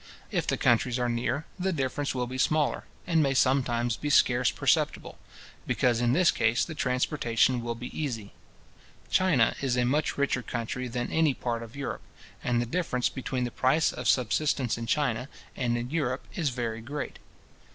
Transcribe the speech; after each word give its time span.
If 0.31 0.47
the 0.47 0.57
countries 0.57 0.97
are 0.97 1.07
near, 1.09 1.45
the 1.59 1.71
difference 1.71 2.15
will 2.15 2.25
be 2.25 2.39
smaller, 2.39 2.85
and 3.05 3.21
may 3.21 3.35
sometimes 3.35 3.95
be 3.97 4.09
scarce 4.09 4.49
perceptible; 4.49 5.19
because 5.67 6.01
in 6.01 6.13
this 6.13 6.31
case 6.31 6.65
the 6.65 6.73
transportation 6.73 7.61
will 7.61 7.75
be 7.75 7.95
easy. 7.95 8.33
China 9.11 9.55
is 9.61 9.77
a 9.77 9.85
much 9.85 10.17
richer 10.17 10.41
country 10.41 10.87
than 10.87 11.11
any 11.11 11.35
part 11.35 11.61
of 11.61 11.75
Europe, 11.75 12.01
and 12.43 12.59
the 12.59 12.65
difference 12.65 13.09
between 13.09 13.43
the 13.43 13.51
price 13.51 13.93
of 13.93 14.07
subsistence 14.07 14.75
in 14.75 14.87
China 14.87 15.29
and 15.55 15.77
in 15.77 15.91
Europe 15.91 16.25
is 16.33 16.49
very 16.49 16.81
great. 16.81 17.19